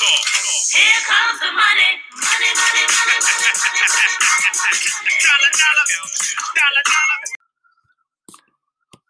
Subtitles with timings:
[0.00, 0.24] talk.
[0.72, 4.16] Here comes the money, money, money, money, money, money.
[4.56, 5.12] money.
[5.28, 5.84] dollar, dollar,
[6.56, 7.20] dollar, dollar.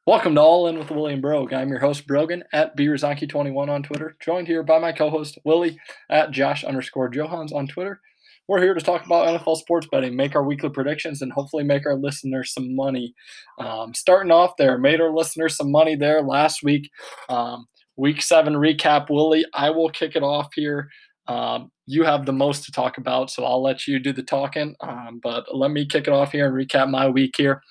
[0.04, 1.52] Welcome to All In with Willy and Brog.
[1.52, 5.78] I'm your host, Brogan, at BRazanki21 on Twitter, joined here by my co-host, Willy,
[6.10, 8.00] at Josh underscore Johans on Twitter.
[8.48, 11.86] We're here to talk about NFL sports betting, make our weekly predictions, and hopefully make
[11.86, 13.14] our listeners some money.
[13.60, 16.90] Um, starting off there, made our listeners some money there last week.
[17.28, 17.68] Um,
[18.00, 19.44] week seven recap, Willy.
[19.54, 20.88] I will kick it off here.
[21.28, 24.74] Um, you have the most to talk about, so I'll let you do the talking.
[24.80, 27.62] Um, but let me kick it off here and recap my week here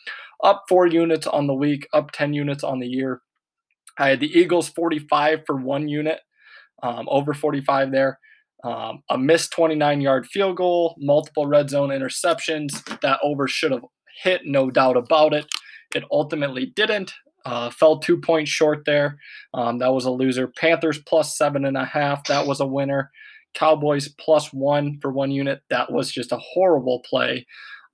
[0.43, 3.21] up four units on the week, up 10 units on the year.
[3.97, 6.19] I had the Eagles 45 for one unit,
[6.81, 8.19] um, over 45 there.
[8.63, 12.71] Um, a missed 29 yard field goal, multiple red zone interceptions.
[13.01, 13.83] That over should have
[14.23, 15.45] hit, no doubt about it.
[15.95, 17.13] It ultimately didn't.
[17.45, 19.17] Uh, fell two points short there.
[19.53, 20.47] Um, that was a loser.
[20.47, 22.23] Panthers plus seven and a half.
[22.25, 23.11] That was a winner.
[23.53, 25.61] Cowboys plus one for one unit.
[25.69, 27.45] That was just a horrible play.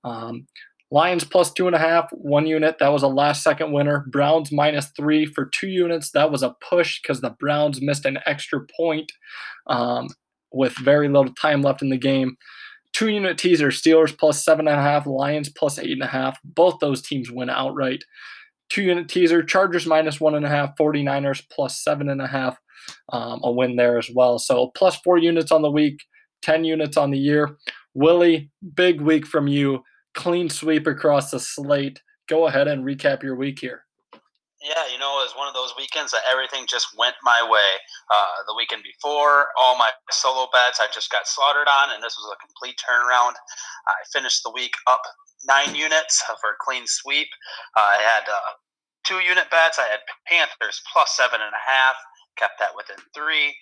[0.04, 0.46] Um,
[0.90, 2.76] Lions plus two and a half, one unit.
[2.78, 4.06] That was a last second winner.
[4.08, 6.12] Browns minus three for two units.
[6.12, 9.10] That was a push because the Browns missed an extra point
[9.66, 10.08] um,
[10.52, 12.36] with very little time left in the game.
[12.92, 16.38] Two unit teaser Steelers plus seven and a half, Lions plus eight and a half.
[16.44, 18.04] Both those teams win outright.
[18.68, 22.58] Two unit teaser Chargers minus one and a half, 49ers plus seven and a half.
[23.12, 24.38] Um, a win there as well.
[24.38, 26.02] So plus four units on the week,
[26.42, 27.56] 10 units on the year.
[27.94, 29.82] Willy, big week from you
[30.16, 32.02] clean sweep across the slate.
[32.28, 33.84] Go ahead and recap your week here.
[34.58, 37.78] Yeah, you know, it was one of those weekends that everything just went my way.
[38.10, 42.16] Uh, the weekend before, all my solo bets I just got slaughtered on, and this
[42.18, 43.38] was a complete turnaround.
[43.86, 45.02] I finished the week up
[45.48, 47.28] nine units for a clean sweep.
[47.76, 48.52] Uh, I had uh,
[49.06, 49.78] two unit bets.
[49.78, 51.96] I had Panthers plus seven and a half,
[52.36, 53.54] kept that within three.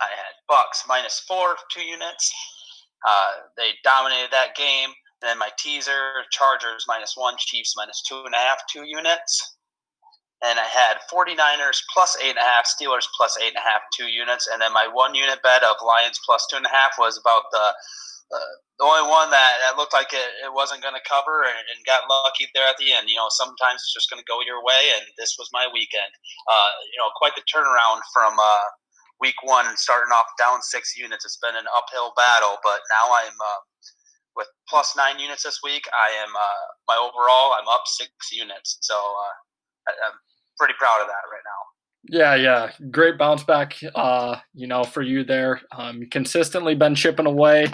[0.00, 2.32] I had Bucks minus four, two units.
[3.06, 4.90] Uh, they dominated that game.
[5.22, 9.56] And then my teaser, Chargers minus one, Chiefs minus two and a half, two units.
[10.42, 13.80] And I had 49ers plus eight and a half, Steelers plus eight and a half,
[13.96, 14.48] two units.
[14.52, 17.44] And then my one unit bet of Lions plus two and a half was about
[17.52, 17.72] the
[18.30, 21.78] the only one that, that looked like it, it wasn't going to cover and, and,
[21.86, 23.06] got lucky there at the end.
[23.06, 26.10] You know, sometimes it's just going to go your way, and this was my weekend.
[26.50, 28.66] Uh, you know, quite the turnaround from uh,
[29.20, 31.24] week one, starting off down six units.
[31.24, 33.62] It's been an uphill battle, but now I'm uh,
[34.36, 37.54] with plus nine units this week, I am uh, my overall.
[37.54, 39.34] I'm up six units, so uh,
[39.88, 40.18] I, am
[40.58, 41.60] pretty proud of that right now.
[42.06, 43.76] Yeah, yeah, great bounce back.
[43.94, 47.72] Uh, you know, for you there, um, consistently been chipping away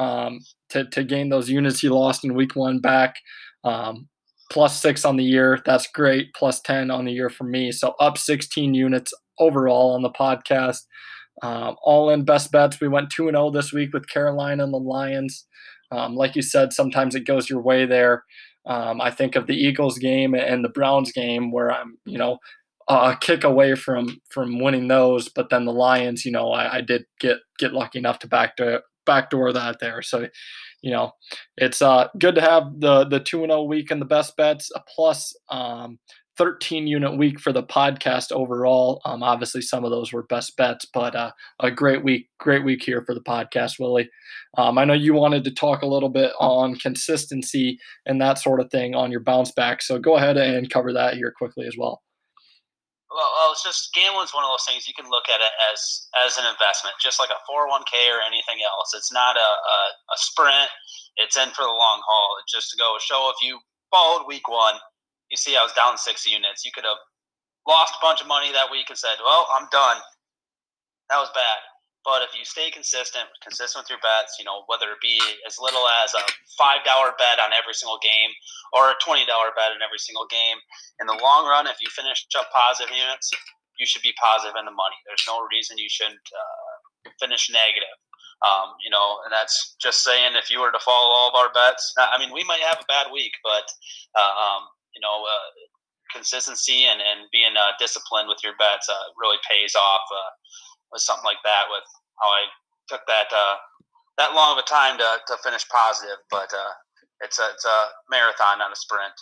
[0.00, 0.40] um,
[0.70, 3.16] to to gain those units you lost in week one back.
[3.62, 4.08] Um,
[4.50, 6.34] plus six on the year, that's great.
[6.34, 10.80] Plus ten on the year for me, so up 16 units overall on the podcast.
[11.42, 14.78] Um, all in best bets, we went 2 0 this week with Carolina and the
[14.78, 15.46] Lions.
[15.92, 18.24] Um, like you said, sometimes it goes your way there.
[18.66, 22.38] Um, I think of the Eagles game and the Browns game where I'm, you know,
[22.88, 26.80] a kick away from from winning those, but then the Lions, you know, I, I
[26.80, 30.02] did get get lucky enough to back to backdoor that there.
[30.02, 30.28] So,
[30.82, 31.12] you know,
[31.56, 34.36] it's uh, good to have the the two and zero oh week and the best
[34.36, 34.70] bets.
[34.74, 35.98] A plus, um,
[36.40, 39.02] 13 unit week for the podcast overall.
[39.04, 42.82] Um, obviously, some of those were best bets, but uh, a great week, great week
[42.82, 44.08] here for the podcast, Willy.
[44.56, 48.60] Um, I know you wanted to talk a little bit on consistency and that sort
[48.60, 51.76] of thing on your bounce back, so go ahead and cover that here quickly as
[51.76, 52.00] well.
[53.10, 56.06] Well, well, it's just gambling's one of those things you can look at it as
[56.24, 58.94] as an investment, just like a 401k or anything else.
[58.94, 59.78] It's not a, a,
[60.14, 60.70] a sprint;
[61.18, 62.38] it's in for the long haul.
[62.38, 63.58] It's just to go show if you
[63.90, 64.78] followed week one
[65.30, 66.64] you see I was down six units.
[66.64, 66.98] You could have
[67.66, 69.98] lost a bunch of money that week and said, well, I'm done.
[71.08, 71.58] That was bad.
[72.04, 75.60] But if you stay consistent, consistent with your bets, you know, whether it be as
[75.60, 76.24] little as a
[76.56, 76.80] $5
[77.20, 78.32] bet on every single game
[78.72, 80.56] or a $20 bet in every single game,
[81.00, 83.28] in the long run, if you finish up positive units,
[83.76, 84.96] you should be positive in the money.
[85.04, 87.96] There's no reason you shouldn't uh, finish negative.
[88.40, 91.52] Um, you know, and that's just saying if you were to follow all of our
[91.52, 93.68] bets, I mean, we might have a bad week, but
[94.16, 94.64] uh, um,
[94.96, 95.48] you know, uh,
[96.12, 100.32] consistency and, and being uh, disciplined with your bets uh, really pays off uh,
[100.92, 101.64] with something like that.
[101.70, 101.84] With
[102.20, 102.42] how I
[102.88, 103.56] took that uh,
[104.18, 106.72] that long of a time to, to finish positive, but uh,
[107.22, 109.14] it's a it's a marathon, not a sprint.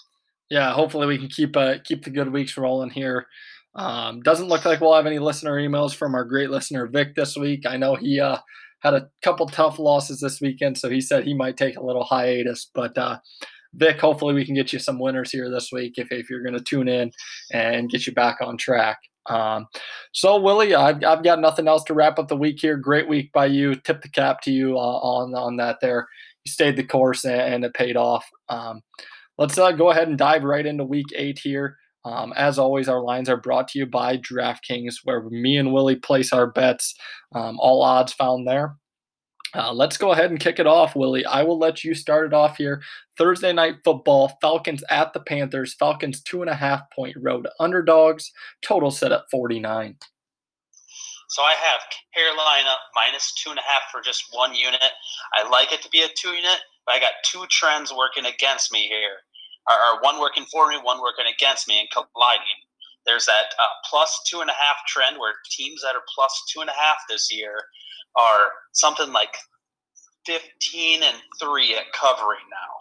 [0.51, 3.27] Yeah, hopefully we can keep uh, keep the good weeks rolling here.
[3.75, 7.37] Um, doesn't look like we'll have any listener emails from our great listener Vic this
[7.37, 7.65] week.
[7.67, 8.39] I know he uh,
[8.81, 12.05] had a couple tough losses this weekend, so he said he might take a little
[12.05, 12.71] hiatus.
[12.75, 13.19] But uh,
[13.75, 16.57] Vic, hopefully we can get you some winners here this week if, if you're going
[16.57, 17.13] to tune in
[17.53, 18.99] and get you back on track.
[19.29, 19.67] Um,
[20.13, 22.77] So, Willy, I've, I've got nothing else to wrap up the week here.
[22.77, 23.75] Great week by you.
[23.75, 26.07] Tip the cap to you uh, on on that there.
[26.45, 28.27] You stayed the course and, and it paid off.
[28.49, 28.81] Um,
[29.37, 31.77] let's uh, go ahead and dive right into week eight here.
[32.05, 35.97] Um, as always, our lines are brought to you by DraftKings, where me and Willy
[35.97, 36.95] place our bets.
[37.35, 38.77] Um, all odds found there.
[39.55, 41.25] Uh, let's go ahead and kick it off, Willy.
[41.25, 42.83] I will let you start it off here.
[43.17, 45.75] Thursday night football, Falcons at the Panthers.
[45.75, 48.31] Falcons two and a half point road underdogs.
[48.63, 49.97] Total set at 49.
[51.31, 51.81] So I have
[52.15, 54.81] Carolina minus two and a half for just one unit.
[55.35, 58.73] I like it to be a two unit, but I got two trends working against
[58.73, 59.21] me here,
[59.69, 62.59] or, or one working for me, one working against me, and colliding.
[63.07, 66.61] There's that uh, plus two and a half trend where teams that are plus two
[66.61, 67.65] and a half this year
[68.17, 69.37] are something like
[70.27, 72.75] 15 and 3 at covering now.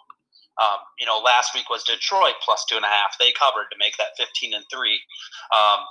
[0.58, 3.14] Um, you know, last week was Detroit plus two and a half.
[3.20, 5.00] They covered to make that 15 and 3.
[5.54, 5.86] Um,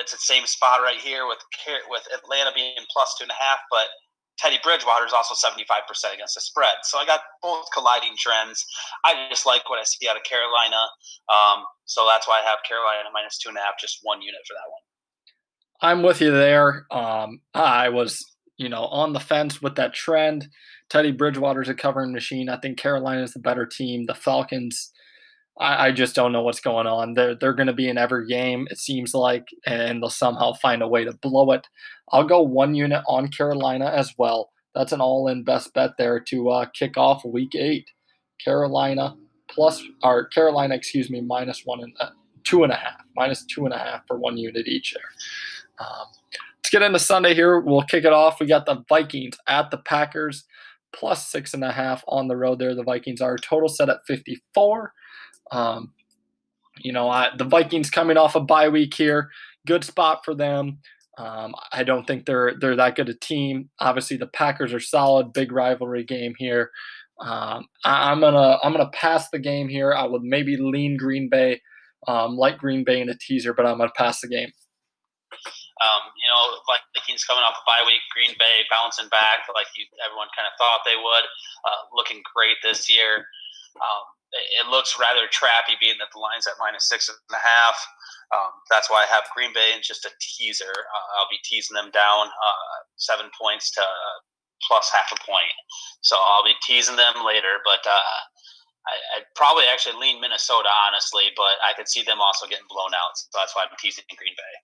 [0.00, 1.38] it's the same spot right here with
[1.88, 3.88] with Atlanta being plus two and a half, but
[4.38, 5.64] Teddy Bridgewater is also 75%
[6.12, 6.76] against the spread.
[6.82, 8.64] So I got both colliding trends.
[9.04, 10.76] I just like what I see out of Carolina.
[11.32, 14.40] Um, so that's why I have Carolina minus two and a half, just one unit
[14.46, 14.82] for that one.
[15.80, 16.86] I'm with you there.
[16.90, 20.48] Um, I was you know, on the fence with that trend.
[20.88, 22.48] Teddy Bridgewater's a covering machine.
[22.48, 24.06] I think Carolina is the better team.
[24.06, 24.92] The Falcons,
[25.58, 27.14] I, I just don't know what's going on.
[27.14, 30.82] They're they're going to be in every game, it seems like, and they'll somehow find
[30.82, 31.66] a way to blow it.
[32.12, 34.50] I'll go one unit on Carolina as well.
[34.74, 37.90] That's an all-in best bet there to uh, kick off Week Eight.
[38.44, 39.16] Carolina
[39.48, 42.10] plus or Carolina, excuse me, minus one and uh,
[42.44, 45.86] two and a half, minus two and a half for one unit each there.
[45.86, 46.06] Um,
[46.66, 47.60] Let's get into Sunday here.
[47.60, 48.40] We'll kick it off.
[48.40, 50.46] We got the Vikings at the Packers,
[50.92, 52.74] plus six and a half on the road there.
[52.74, 54.92] The Vikings are total set at 54.
[55.52, 55.92] Um,
[56.80, 59.30] you know, I, the Vikings coming off a bye week here.
[59.64, 60.78] Good spot for them.
[61.18, 63.70] Um, I don't think they're they're that good a team.
[63.78, 65.32] Obviously, the Packers are solid.
[65.32, 66.72] Big rivalry game here.
[67.20, 69.94] Um, I, am gonna I'm gonna pass the game here.
[69.94, 71.60] I would maybe lean Green Bay,
[72.08, 74.50] um, like Green Bay in a teaser, but I'm gonna pass the game.
[75.76, 76.56] Um, you know,
[76.96, 80.56] Vikings coming off a bye week, Green Bay bouncing back like you, everyone kind of
[80.56, 81.26] thought they would,
[81.68, 83.28] uh, looking great this year.
[83.76, 87.42] Um, it, it, looks rather trappy being that the line's at minus six and a
[87.44, 87.76] half.
[88.32, 90.72] Um, that's why I have Green Bay in just a teaser.
[90.72, 94.16] Uh, I'll be teasing them down uh, seven points to uh,
[94.66, 95.52] plus half a point.
[96.00, 98.20] So I'll be teasing them later, but uh,
[98.88, 102.94] I, would probably actually lean Minnesota, honestly, but I could see them also getting blown
[102.94, 103.14] out.
[103.14, 104.54] So that's why I'm teasing Green Bay.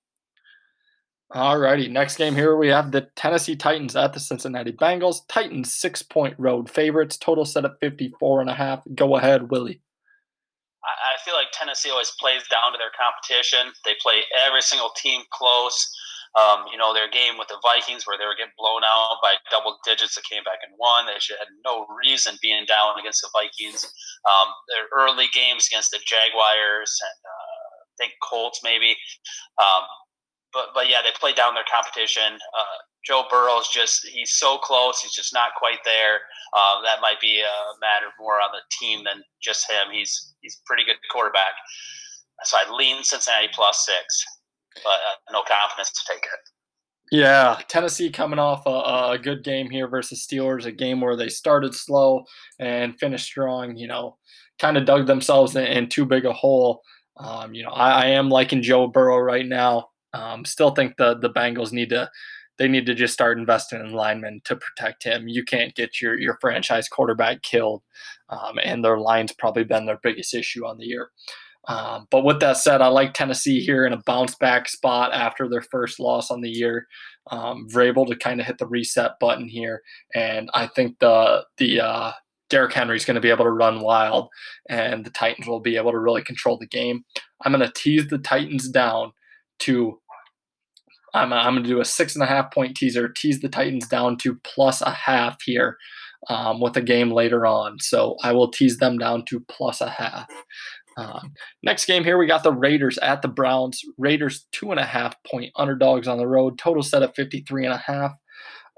[1.35, 1.89] All righty.
[1.89, 5.21] Next game here we have the Tennessee Titans at the Cincinnati Bengals.
[5.29, 7.17] Titans six point road favorites.
[7.17, 8.83] Total set at 54 and a half.
[8.95, 9.81] Go ahead, Willy.
[10.85, 13.73] I feel like Tennessee always plays down to their competition.
[13.85, 15.79] They play every single team close.
[16.35, 19.37] Um, you know, their game with the Vikings where they were getting blown out by
[19.51, 21.07] double digits that came back and won.
[21.07, 23.85] They should have no reason being down against the Vikings.
[24.25, 28.97] Um, their early games against the Jaguars and uh, I think Colts maybe.
[29.61, 29.85] Um,
[30.53, 32.35] but but yeah, they play down their competition.
[32.35, 35.01] Uh, Joe Burrow's just he's so close.
[35.01, 36.21] He's just not quite there.
[36.55, 39.93] Uh, that might be a matter more on the team than just him.
[39.93, 41.53] He's he's pretty good quarterback.
[42.45, 44.25] So I lean Cincinnati plus six,
[44.85, 46.41] but uh, no confidence to take it.
[47.11, 51.29] Yeah, Tennessee coming off a, a, good game here versus Steelers, a game where they
[51.29, 52.25] started slow
[52.59, 53.77] and finished strong.
[53.77, 54.17] You know,
[54.59, 56.81] kind of dug themselves in, in too big a hole.
[57.19, 59.89] Um, you know, I, I am liking Joe Burrow right now.
[60.15, 62.11] Um, still think the the Bengals need to
[62.59, 65.27] they need to just start investing in linemen to protect him.
[65.29, 67.83] You can't get your your franchise quarterback killed,
[68.29, 71.11] um, and their line's probably been their biggest issue on the year.
[71.69, 75.49] Um, but with that said, I like Tennessee here in a bounce back spot after
[75.49, 76.89] their first loss on the year.
[77.31, 79.83] Um, we're able to kind of hit the reset button here,
[80.15, 82.13] and I think the the uh,
[82.51, 84.29] Derrick Henry's going to be able to run wild,
[84.69, 87.05] and the Titans will be able to really control the game.
[87.45, 89.13] I'm going to tease the Titans down
[89.61, 90.01] to
[91.15, 93.87] I'm, I'm going to do a six and a half point teaser, tease the Titans
[93.87, 95.77] down to plus a half here
[96.29, 97.79] um, with a game later on.
[97.81, 100.29] So I will tease them down to plus a half.
[100.97, 103.81] Um, next game here, we got the Raiders at the Browns.
[103.99, 106.59] Raiders two and a half point underdogs on the road.
[106.59, 108.13] Total set at 53 and a half.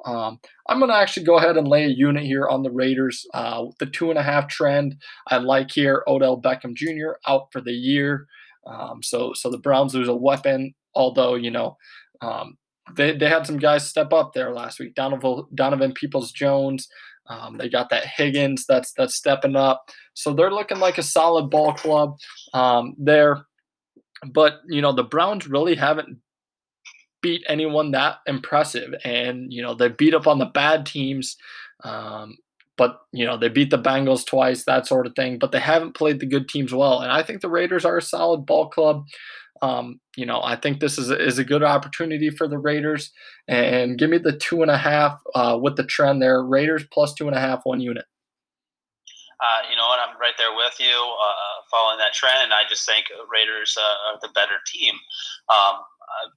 [0.04, 0.38] Um,
[0.68, 3.26] I'm going to actually go ahead and lay a unit here on the Raiders.
[3.32, 4.96] Uh, the two and a half trend
[5.28, 6.04] I like here.
[6.06, 7.14] Odell Beckham Jr.
[7.26, 8.26] out for the year.
[8.66, 10.74] Um, so so the Browns lose a weapon.
[10.94, 11.76] Although you know
[12.20, 12.56] um,
[12.94, 14.94] they, they had some guys step up there last week.
[14.94, 16.88] Donovan, Donovan Peoples Jones.
[17.28, 19.90] Um, they got that Higgins that's that's stepping up.
[20.12, 22.16] So they're looking like a solid ball club
[22.52, 23.46] um, there.
[24.30, 26.18] But you know the Browns really haven't
[27.24, 28.94] beat anyone that impressive.
[29.02, 31.38] And, you know, they beat up on the bad teams.
[31.82, 32.36] Um,
[32.76, 35.38] but you know they beat the Bengals twice, that sort of thing.
[35.38, 38.02] But they haven't played the good teams well, and I think the Raiders are a
[38.02, 39.06] solid ball club.
[39.62, 43.12] Um, you know, I think this is a, is a good opportunity for the Raiders.
[43.48, 46.42] And give me the two and a half uh, with the trend there.
[46.42, 48.04] Raiders plus two and a half, one unit.
[49.40, 50.00] Uh, you know what?
[50.00, 52.44] I'm right there with you, uh, following that trend.
[52.44, 54.94] And I just think Raiders uh, are the better team.
[55.48, 56.28] Um, uh,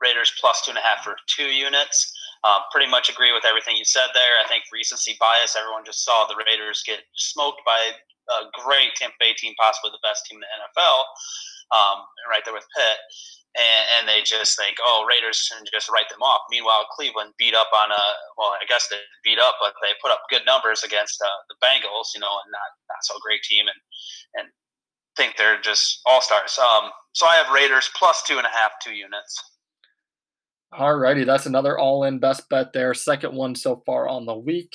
[0.00, 2.12] Raiders plus two and a half for two units.
[2.44, 4.36] Uh, pretty much agree with everything you said there.
[4.44, 5.56] I think recency bias.
[5.56, 7.92] Everyone just saw the Raiders get smoked by
[8.32, 11.04] a great Tampa Bay team, possibly the best team in the NFL,
[11.72, 12.98] um, right there with Pitt.
[13.54, 16.42] And, and, they just think, oh, Raiders can just write them off.
[16.50, 18.04] Meanwhile, Cleveland beat up on a
[18.34, 21.54] well, I guess they beat up, but they put up good numbers against uh, the
[21.62, 23.78] Bengals, you know, and not not so great team, and
[24.34, 24.48] and
[25.16, 26.58] think they're just all stars.
[26.58, 29.38] Um, so I have Raiders plus two and a half, two units.
[30.76, 32.92] All righty, that's another all-in best bet there.
[32.94, 34.74] Second one so far on the week.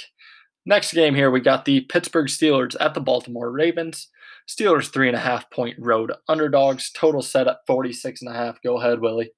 [0.65, 4.07] Next game here, we got the Pittsburgh Steelers at the Baltimore Ravens.
[4.49, 6.89] Steelers three and a half point road underdogs.
[6.91, 8.61] Total set at 46 and a half.
[8.63, 9.31] Go ahead, Willy.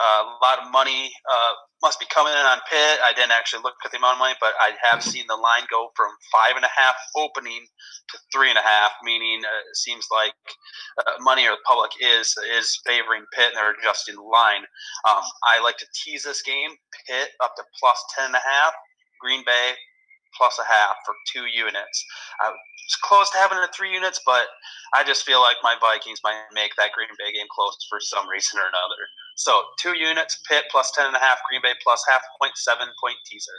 [0.00, 1.52] Uh, a lot of money uh,
[1.82, 2.98] must be coming in on Pitt.
[3.04, 5.68] I didn't actually look at the amount of money, but I have seen the line
[5.70, 7.62] go from five and a half opening
[8.10, 10.34] to three and a half, meaning uh, it seems like
[10.98, 14.64] uh, money or the public is is favoring Pitt and they're adjusting the line.
[15.06, 16.70] Um, I like to tease this game.
[17.06, 18.72] Pitt up to plus ten and a half.
[19.20, 19.76] Green Bay
[20.36, 22.04] plus a half for two units.
[22.40, 24.46] I was close to having it at three units, but
[24.94, 28.28] I just feel like my Vikings might make that Green Bay game close for some
[28.28, 29.02] reason or another.
[29.36, 32.88] So two units, Pitt plus ten and a half, Green Bay plus half point seven
[33.02, 33.58] point teaser.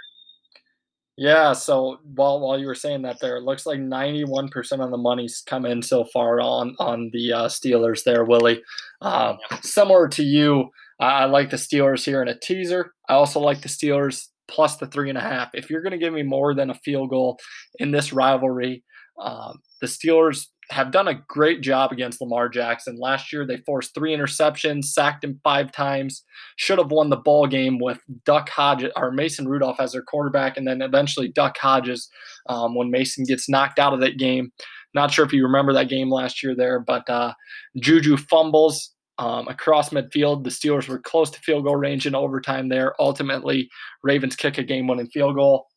[1.18, 4.82] Yeah, so while while you were saying that there, it looks like ninety one percent
[4.82, 8.62] of the money's come in so far on on the uh, Steelers there, Willy.
[9.02, 12.94] Uh, similar to you, I like the Steelers here in a teaser.
[13.10, 15.50] I also like the Steelers plus the three and a half.
[15.54, 17.38] If you're going to give me more than a field goal
[17.80, 18.84] in this rivalry,
[19.22, 22.98] um, the Steelers have done a great job against Lamar Jackson.
[22.98, 26.24] Last year, they forced three interceptions, sacked him five times,
[26.56, 30.56] should have won the ball game with Duck Hodges or Mason Rudolph as their quarterback,
[30.56, 32.10] and then eventually Duck Hodges
[32.48, 34.52] um, when Mason gets knocked out of that game.
[34.94, 37.34] Not sure if you remember that game last year there, but uh,
[37.80, 40.44] Juju fumbles um, across midfield.
[40.44, 42.96] The Steelers were close to field goal range in overtime there.
[43.00, 43.70] Ultimately,
[44.02, 45.68] Ravens kick a game winning field goal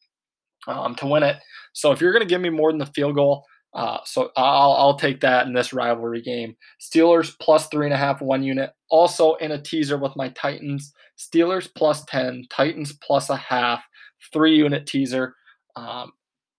[0.66, 1.36] um, to win it.
[1.74, 4.72] So if you're going to give me more than the field goal, uh, so I'll,
[4.72, 6.56] I'll take that in this rivalry game.
[6.80, 8.70] Steelers plus three and a half, one unit.
[8.88, 10.94] Also in a teaser with my Titans.
[11.18, 13.84] Steelers plus 10, Titans plus a half,
[14.32, 15.34] three unit teaser.
[15.76, 16.12] Um,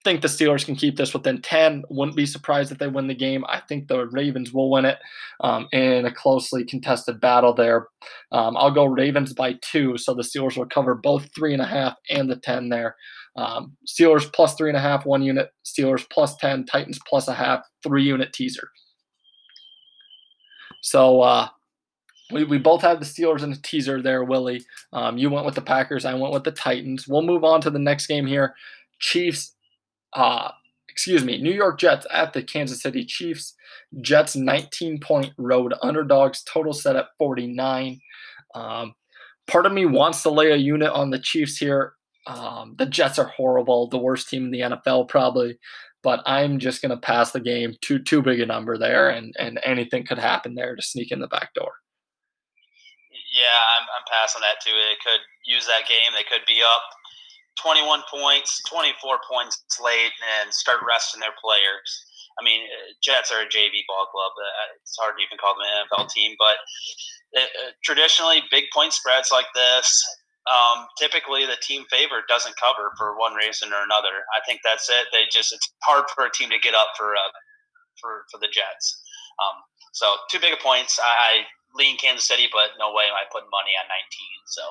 [0.06, 1.84] think the Steelers can keep this within 10.
[1.90, 3.44] Wouldn't be surprised if they win the game.
[3.50, 5.00] I think the Ravens will win it
[5.42, 7.88] um, in a closely contested battle there.
[8.32, 11.66] Um, I'll go Ravens by two, so the Steelers will cover both three and a
[11.66, 12.96] half and the 10 there.
[13.36, 15.50] Um, Steelers plus three and a half, one unit.
[15.66, 18.70] Steelers plus 10, Titans plus a half, three unit teaser.
[20.84, 21.48] So, uh,
[22.32, 24.64] we, we both have the Steelers in the teaser there, Willy.
[24.94, 26.06] Um, you went with the Packers.
[26.06, 27.08] I went with the Titans.
[27.08, 28.56] We'll move on to the next game here.
[29.00, 29.55] Chiefs
[30.16, 30.52] uh,
[30.90, 33.54] excuse me, New York Jets at the Kansas City Chiefs.
[34.02, 38.00] Jets 19 point road underdogs, total set at 49.
[38.56, 38.94] Um,
[39.48, 41.94] part of me wants to lay a unit on the Chiefs here.
[42.28, 45.60] Um, the Jets are horrible, the worst team in the NFL probably,
[46.02, 47.76] but I'm just going to pass the game.
[47.82, 51.20] Too too big a number there, and and anything could happen there to sneak in
[51.20, 51.72] the back door.
[53.12, 54.72] Yeah, I'm, I'm passing that too.
[54.72, 56.16] They could use that game.
[56.16, 56.82] They could be up
[57.62, 61.88] 21 points, 24 points late, and start resting their players.
[62.40, 64.32] I mean, uh, Jets are a JV ball club.
[64.36, 66.60] Uh, it's hard to even call them an NFL team, but
[67.32, 69.88] it, uh, traditionally, big point spreads like this,
[70.46, 74.28] um, typically the team favorite doesn't cover for one reason or another.
[74.36, 75.08] I think that's it.
[75.12, 77.32] They just it's hard for a team to get up for uh,
[78.02, 79.02] for for the Jets.
[79.40, 79.58] Um,
[79.94, 81.00] so two big points.
[81.02, 81.32] I, I
[81.74, 84.00] lean Kansas City, but no way am I putting money on 19.
[84.48, 84.64] So.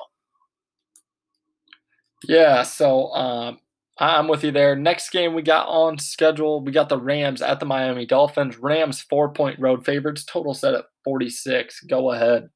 [2.27, 3.59] Yeah, so um,
[3.97, 4.75] I'm with you there.
[4.75, 8.57] Next game we got on schedule, we got the Rams at the Miami Dolphins.
[8.57, 11.81] Rams four point road favorites, total set at 46.
[11.81, 12.49] Go ahead.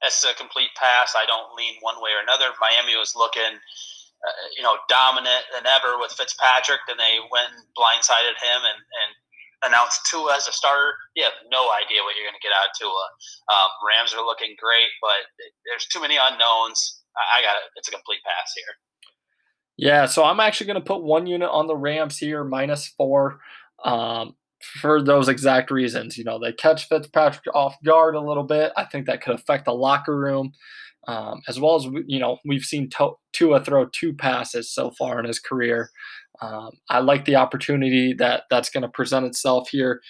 [0.00, 1.14] That's a complete pass.
[1.16, 2.50] I don't lean one way or another.
[2.58, 7.62] Miami was looking, uh, you know, dominant than ever with Fitzpatrick, and they went and
[7.78, 9.10] blindsided him and, and
[9.70, 10.94] announced Tua as a starter.
[11.14, 13.06] You have no idea what you're going to get out of Tua.
[13.50, 15.22] Um, Rams are looking great, but
[15.66, 17.01] there's too many unknowns.
[17.16, 17.70] I got it.
[17.76, 18.74] It's a complete pass here.
[19.76, 23.40] Yeah, so I'm actually going to put one unit on the Rams here, minus four.
[23.84, 24.36] Um,
[24.80, 26.16] for those exact reasons.
[26.16, 28.72] You know, they catch Fitzpatrick off guard a little bit.
[28.76, 30.52] I think that could affect the locker room,
[31.08, 32.88] um, as well as you know we've seen
[33.32, 35.90] Tua throw two passes so far in his career.
[36.40, 40.00] Um, I like the opportunity that that's going to present itself here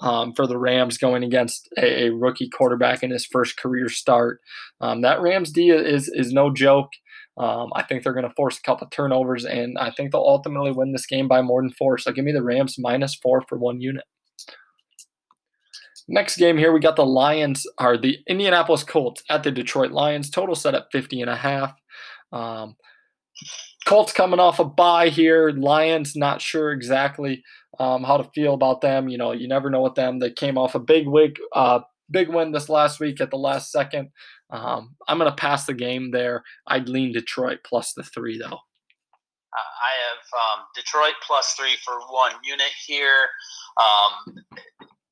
[0.00, 4.40] um, for the Rams going against a, a, rookie quarterback in his first career start.
[4.80, 6.90] Um, that Rams D is is no joke.
[7.36, 10.72] Um, I think they're going to force a couple turnovers, and I think they'll ultimately
[10.72, 11.98] win this game by more than four.
[11.98, 14.04] So give me the Rams minus four for one unit.
[16.08, 20.30] Next game here, we got the Lions, are the Indianapolis Colts at the Detroit Lions.
[20.30, 21.74] Total set at 50 and a half.
[22.32, 22.76] Um,
[23.86, 25.50] Colts coming off a bye here.
[25.50, 27.44] Lions, not sure exactly
[27.78, 29.08] um, how to feel about them.
[29.08, 30.18] You know, you never know with them.
[30.18, 31.80] They came off a big week, uh,
[32.10, 34.10] big win this last week at the last second.
[34.50, 36.42] Um, I'm going to pass the game there.
[36.66, 38.58] I'd lean Detroit plus the three, though.
[39.58, 43.32] I have um, Detroit plus three for one unit here.
[43.80, 44.36] Um,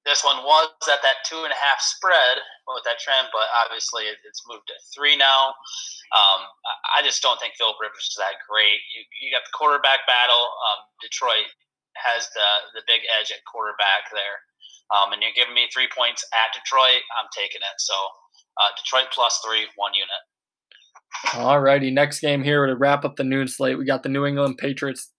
[0.05, 2.39] this one was at that two and a half spread
[2.71, 5.51] with that trend, but obviously it's moved to three now.
[6.15, 6.47] Um,
[6.95, 8.79] I just don't think Philip Rivers is that great.
[8.95, 10.47] You, you got the quarterback battle.
[10.47, 11.51] Um, Detroit
[11.97, 14.39] has the the big edge at quarterback there,
[14.95, 17.03] um, and you're giving me three points at Detroit.
[17.17, 17.77] I'm taking it.
[17.79, 17.95] So
[18.61, 20.23] uh, Detroit plus three, one unit.
[21.35, 23.79] All righty, next game here to wrap up the noon slate.
[23.79, 25.13] We got the New England Patriots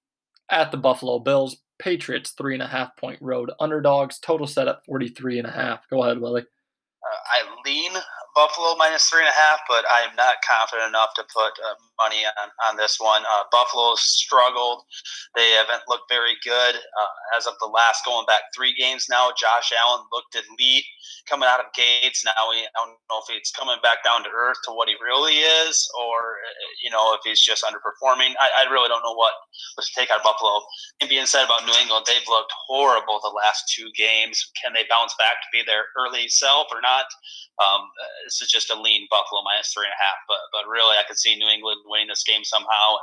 [0.49, 1.57] at the Buffalo Bills.
[1.79, 4.19] Patriots three and a half point road underdogs.
[4.19, 5.81] Total set at 43 and a half.
[5.89, 6.41] Go ahead, Willy.
[6.41, 7.91] Uh, I lean
[8.37, 11.73] Buffalo minus three and a half, but I am not confident enough to put uh,
[11.97, 13.25] money on, on this one.
[13.25, 14.85] Uh, Buffalo struggled.
[15.33, 19.33] They haven't looked very good uh, as of the last going back three games now.
[19.33, 20.85] Josh Allen looked elite
[21.25, 22.21] coming out of gates.
[22.21, 24.93] Now we, I don't know if he's coming back down to earth to what he
[25.01, 28.37] really is, or uh, you know if he's just underperforming.
[28.37, 29.33] I, I really don't know what,
[29.81, 30.61] to take out Buffalo.
[31.01, 34.45] And being said about New England, they've looked horrible the last two games.
[34.61, 37.09] Can they bounce back to be their early self or not?
[37.57, 37.89] Um,
[38.27, 41.07] this is just a lean Buffalo minus three and a half, but but really I
[41.07, 42.99] could see New England winning this game somehow.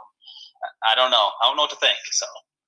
[0.84, 1.30] I don't know.
[1.42, 1.96] I don't know what to think.
[2.12, 2.26] So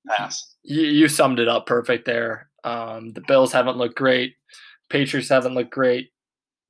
[0.08, 0.54] pass.
[0.62, 2.48] You, you summed it up perfect there.
[2.64, 4.34] Um, the Bills haven't looked great.
[4.88, 6.08] Patriots haven't looked great.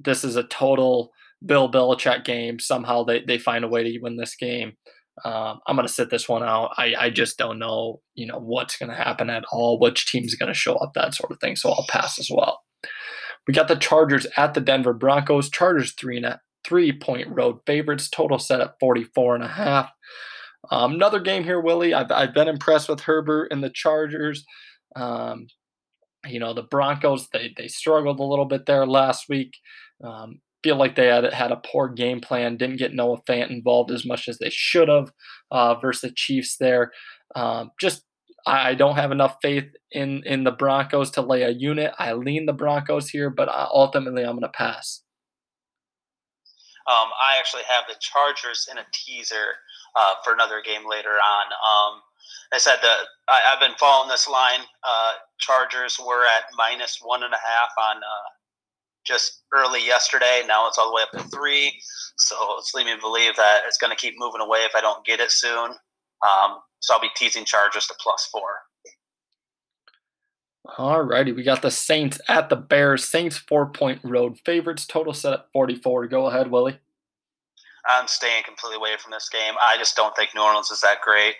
[0.01, 1.11] This is a total
[1.45, 2.59] Bill Belichick game.
[2.59, 4.77] Somehow they, they find a way to win this game.
[5.25, 6.73] Um, I'm going to sit this one out.
[6.77, 10.35] I, I just don't know, you know, what's going to happen at all, which team's
[10.35, 11.57] going to show up, that sort of thing.
[11.57, 12.61] So I'll pass as well.
[13.47, 15.51] We got the Chargers at the Denver Broncos.
[15.51, 18.09] Chargers three and a three point road favorites.
[18.09, 19.91] Total set at 44 and a half.
[20.71, 21.95] Um, another game here, Willy.
[21.95, 24.45] I've, I've been impressed with Herbert and the Chargers.
[24.97, 25.47] Um,
[26.27, 29.57] you know, the Broncos, they, they struggled a little bit there last week.
[30.03, 33.93] Um, feel like they had had a poor game plan, didn't get Noah Fant involved
[33.93, 35.13] as much as they should have
[35.53, 36.91] uh, versus the Chiefs there.
[37.37, 38.03] Um, just
[38.47, 41.93] I don't have enough faith in in the Broncos to lay a unit.
[41.99, 45.03] I lean the Broncos here, but ultimately I'm going to pass.
[46.87, 49.59] Um, I actually have the Chargers in a teaser
[49.97, 51.47] uh, for another game later on.
[51.51, 52.01] Um,
[52.55, 54.61] I said that I, have been following this line.
[54.87, 58.29] Uh, Chargers were at minus one and a half on uh,
[59.05, 60.43] just early yesterday.
[60.47, 61.73] Now it's all the way up to three.
[62.19, 65.05] So it's leading me believe that it's going to keep moving away if I don't
[65.05, 65.75] get it soon.
[66.23, 68.49] Um, so I'll be teasing Chargers to plus four.
[70.79, 73.09] All righty, we got the Saints at the Bears.
[73.09, 74.87] Saints four point road favorites.
[74.87, 76.07] Total set at 44.
[76.09, 76.79] Go ahead, Willy.
[77.87, 79.55] I'm staying completely away from this game.
[79.61, 81.37] I just don't think New Orleans is that great.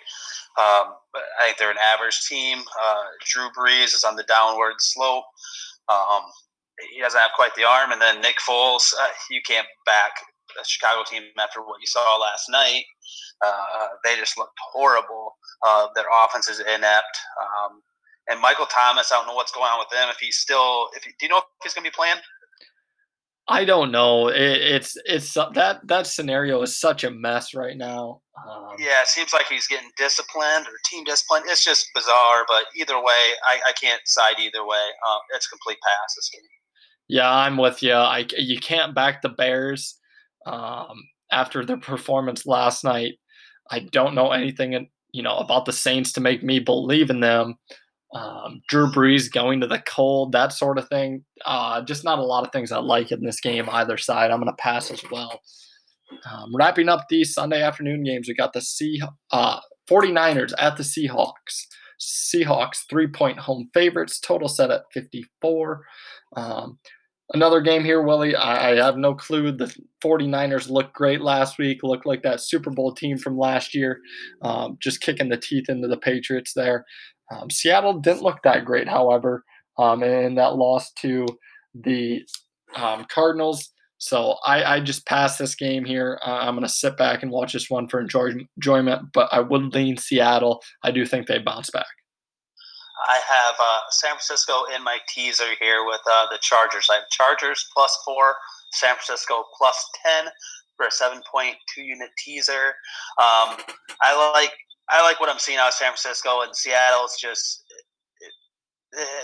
[0.57, 2.59] Um, I think they're an average team.
[2.59, 5.25] Uh, Drew Brees is on the downward slope.
[5.89, 6.21] Um,
[6.93, 10.11] he doesn't have quite the arm, and then Nick Foles, uh, you can't back
[10.57, 12.83] the Chicago team after what you saw last night.
[13.45, 15.35] Uh, they just looked horrible.
[15.65, 17.17] Uh, their offense is inept.
[17.41, 17.81] Um,
[18.29, 20.09] and Michael Thomas, I don't know what's going on with him.
[20.09, 22.17] If he's still, if he, do you know if he's going to be playing?
[23.47, 24.27] I don't know.
[24.27, 28.21] It, it's it's that that scenario is such a mess right now.
[28.45, 31.45] Um, yeah, it seems like he's getting disciplined or team disciplined.
[31.47, 34.83] It's just bizarre, but either way, I, I can't side either way.
[35.09, 36.41] Um, it's complete pass this game.
[37.07, 37.93] Yeah, I'm with you.
[37.93, 39.97] I you can't back the Bears
[40.47, 43.15] um, after their performance last night.
[43.69, 47.55] I don't know anything, you know, about the Saints to make me believe in them.
[48.13, 51.25] Um, Drew Brees going to the cold, that sort of thing.
[51.45, 54.31] Uh, just not a lot of things I like in this game either side.
[54.31, 55.41] I'm going to pass as well.
[56.25, 58.65] Um, wrapping up these Sunday afternoon games, we got the
[59.31, 61.65] uh, 49ers at the Seahawks.
[61.99, 65.83] Seahawks three point home favorites, total set at 54.
[66.37, 66.79] Um,
[67.33, 68.35] Another game here, Willy.
[68.35, 69.51] I, have no clue.
[69.51, 73.99] The 49ers looked great last week, looked like that Super Bowl team from last year,
[74.43, 76.85] um, just kicking the teeth into the Patriots there.
[77.31, 79.43] Um, Seattle didn't look that great, however.
[79.77, 81.25] um, and that loss to
[81.75, 82.21] the
[82.75, 83.69] um, Cardinals.
[83.99, 86.19] So I, I just passed this game here.
[86.25, 89.39] Uh, I'm going to sit back and watch this one for enjoy, enjoyment, but I
[89.39, 90.61] would lean Seattle.
[90.83, 91.87] I do think they bounce back.
[93.05, 96.87] I have uh, San Francisco in my teaser here with uh, the Chargers.
[96.91, 98.35] I have Chargers plus four,
[98.73, 99.77] San Francisco plus
[100.23, 100.25] 10
[100.75, 102.73] for a 7.2 unit teaser.
[103.19, 103.57] Um,
[104.01, 104.53] I like
[104.89, 107.03] I like what I'm seeing out of San Francisco and Seattle.
[107.03, 107.63] It's just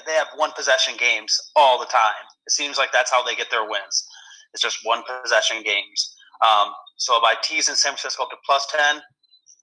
[0.05, 2.25] they have one possession games all the time.
[2.45, 4.05] It seems like that's how they get their wins.
[4.53, 6.15] It's just one possession games.
[6.45, 9.01] Um, so by teasing San Francisco up to plus ten,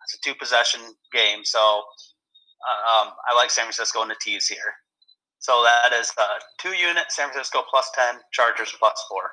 [0.04, 0.80] it's a two possession
[1.12, 1.44] game.
[1.44, 1.82] So
[2.68, 4.74] um, I like San Francisco in the tease here.
[5.38, 6.26] So that is uh,
[6.58, 9.30] two unit San Francisco plus ten, Chargers plus four.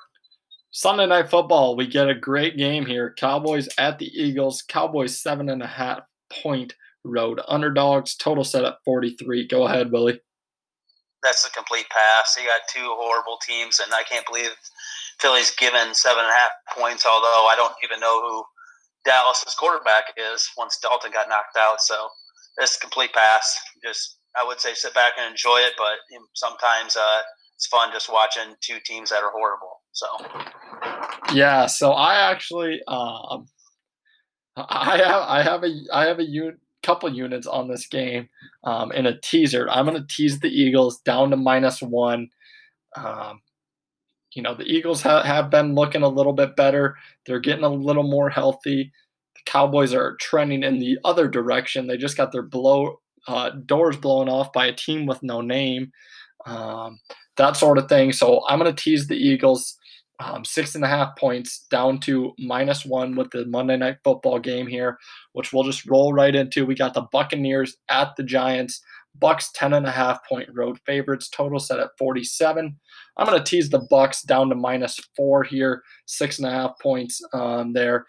[0.72, 3.14] Sunday night football, we get a great game here.
[3.18, 4.62] Cowboys at the Eagles.
[4.62, 8.16] Cowboys seven and a half point road underdogs.
[8.16, 9.48] Total set at forty three.
[9.48, 10.20] Go ahead, Willy
[11.24, 12.38] that's a complete pass.
[12.40, 14.52] You got two horrible teams, and I can't believe
[15.20, 17.06] Philly's given seven and a half points.
[17.06, 18.44] Although I don't even know who
[19.06, 21.82] Dallas's quarterback is once Dalton got knocked out.
[21.82, 22.10] So
[22.58, 23.58] it's a complete pass.
[23.84, 25.98] Just I would say sit back and enjoy it, but
[26.34, 27.22] sometimes uh,
[27.56, 29.82] it's fun just watching two teams that are horrible.
[29.92, 30.08] So
[31.34, 31.66] yeah.
[31.66, 33.48] So I actually um,
[34.56, 36.28] I have I have a I have a
[36.84, 38.30] couple units on this game
[38.64, 39.68] um, in a teaser.
[39.70, 42.30] I'm going to tease the Eagles down to minus one.
[42.96, 43.42] Um,
[44.34, 46.96] you know, the Eagles ha- have been looking a little bit better.
[47.26, 48.92] They're getting a little more healthy.
[49.48, 51.88] Cowboys are trending in the other direction.
[51.88, 55.92] They just got their blow uh, doors blown off by a team with no name,
[56.46, 57.00] um,
[57.38, 58.12] that sort of thing.
[58.12, 59.78] So I'm going to tease the Eagles
[60.20, 64.40] um, six and a half points down to minus one with the Monday night football
[64.40, 64.98] game here,
[65.34, 66.66] which we'll just roll right into.
[66.66, 68.82] We got the Buccaneers at the Giants.
[69.20, 72.76] Bucks 10 and a half point road favorites, total set at 47.
[73.18, 76.74] I'm going to tease the Bucks down to minus four here, six and a half
[76.80, 78.06] points um, there.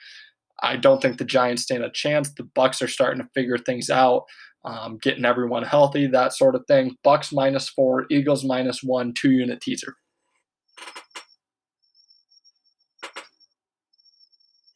[0.61, 2.31] I don't think the Giants stand a chance.
[2.31, 4.25] The Bucks are starting to figure things out,
[4.65, 6.97] um, getting everyone healthy, that sort of thing.
[7.05, 9.95] Bucks minus four, Eagles minus one, two unit teaser.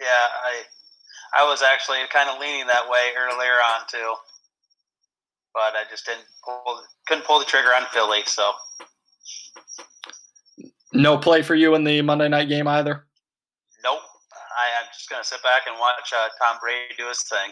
[0.01, 0.09] Yeah,
[0.45, 0.63] I
[1.35, 4.15] I was actually kind of leaning that way earlier on too,
[5.55, 8.23] but I just didn't pull couldn't pull the trigger on Philly.
[8.27, 8.53] So
[10.93, 13.07] no play for you in the Monday night game either.
[14.93, 17.51] Just gonna sit back and watch uh, Tom Brady do his thing.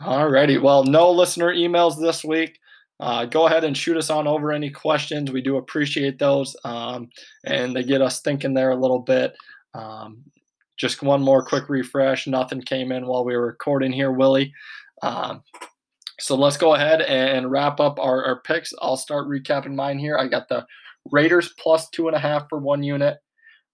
[0.00, 0.58] All righty.
[0.58, 2.58] Well, no listener emails this week.
[3.00, 5.30] Uh, go ahead and shoot us on over any questions.
[5.30, 7.08] We do appreciate those, um,
[7.44, 9.34] and they get us thinking there a little bit.
[9.74, 10.22] Um,
[10.76, 12.26] just one more quick refresh.
[12.26, 14.52] Nothing came in while we were recording here, Willy.
[15.02, 15.42] Um,
[16.18, 18.72] so let's go ahead and wrap up our, our picks.
[18.80, 20.18] I'll start recapping mine here.
[20.18, 20.66] I got the
[21.10, 23.18] Raiders plus two and a half for one unit,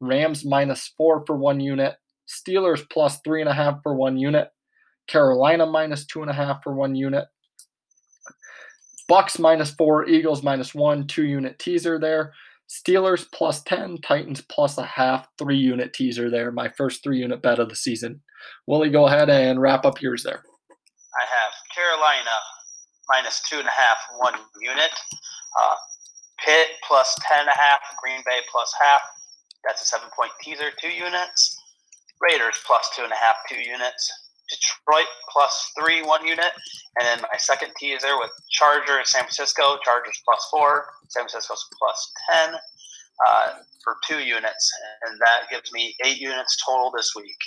[0.00, 1.96] Rams minus four for one unit,
[2.28, 4.50] Steelers plus three and a half for one unit,
[5.06, 7.26] Carolina minus two and a half for one unit,
[9.08, 12.32] Bucks minus four, Eagles minus one, two unit teaser there.
[12.68, 16.50] Steelers plus 10, Titans plus a half, three unit teaser there.
[16.50, 18.20] My first three unit bet of the season.
[18.66, 20.42] Willy, go ahead and wrap up yours there.
[20.42, 22.30] I have Carolina
[23.08, 24.90] minus two and a half, one unit.
[25.58, 25.74] Uh,
[26.44, 29.00] Pitt plus ten and a half, Green Bay plus half.
[29.64, 31.55] That's a seven point teaser, two units.
[32.20, 34.10] Raiders plus two and a half, two units.
[34.48, 36.52] Detroit plus three, one unit.
[36.98, 42.12] And then my second teaser with Chargers, San Francisco, Chargers plus four, San Francisco's plus
[42.32, 42.54] 10
[43.26, 43.46] uh,
[43.82, 44.72] for two units.
[45.06, 47.38] And that gives me eight units total this week.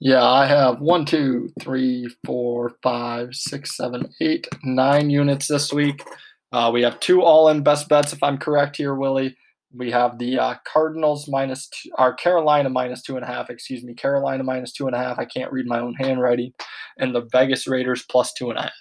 [0.00, 6.04] Yeah, I have one, two, three, four, five, six, seven, eight, nine units this week.
[6.52, 9.36] Uh, we have two all in best bets, if I'm correct here, Willy.
[9.74, 13.84] We have the uh, Cardinals minus two, or Carolina minus two and a half, excuse
[13.84, 15.18] me, Carolina minus two and a half.
[15.18, 16.52] I can't read my own handwriting.
[16.98, 18.72] And the Vegas Raiders plus two and a half.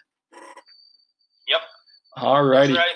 [1.48, 1.62] Yep.
[2.18, 2.74] All righty.
[2.74, 2.96] Right.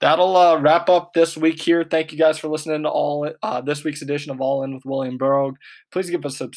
[0.00, 1.84] That'll uh, wrap up this week here.
[1.84, 4.84] Thank you guys for listening to all uh, this week's edition of All In with
[4.84, 5.54] William Burrow.
[5.90, 6.48] Please give us a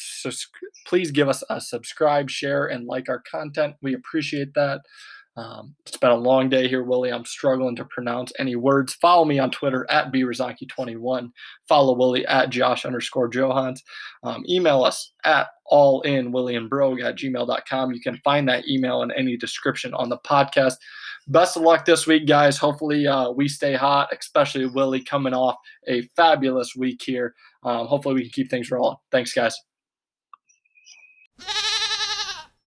[0.86, 3.74] please give us a subscribe, share, and like our content.
[3.82, 4.82] We appreciate that.
[5.36, 7.10] Um, it's been a long day here, Willy.
[7.10, 8.94] I'm struggling to pronounce any words.
[8.94, 11.30] Follow me on Twitter at brazonki21.
[11.68, 13.80] Follow Willy at Josh underscore Johans.
[14.22, 17.92] Um, email us at allinwillynbrog at gmail.com.
[17.92, 20.74] You can find that email in any description on the podcast.
[21.28, 22.58] Best of luck this week, guys.
[22.58, 25.56] Hopefully, uh, we stay hot, especially Willy coming off
[25.88, 27.34] a fabulous week here.
[27.62, 28.96] Um, hopefully, we can keep things rolling.
[29.10, 29.56] Thanks, guys.